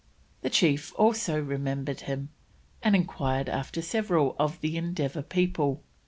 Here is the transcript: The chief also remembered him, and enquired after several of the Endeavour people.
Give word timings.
The 0.41 0.49
chief 0.49 0.95
also 0.97 1.39
remembered 1.39 1.99
him, 1.99 2.29
and 2.81 2.95
enquired 2.95 3.47
after 3.47 3.83
several 3.83 4.35
of 4.39 4.59
the 4.61 4.75
Endeavour 4.75 5.21
people. 5.21 5.83